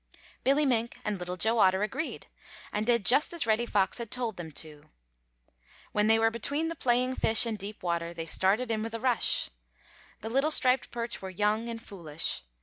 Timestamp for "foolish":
11.79-12.41